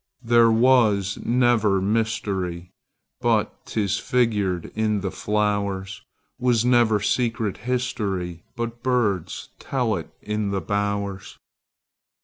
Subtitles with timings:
[0.23, 6.01] There was never mysteryBut 'tis figured in the flowers;
[6.41, 11.37] SWas never secret historyBut birds tell it in the bowers.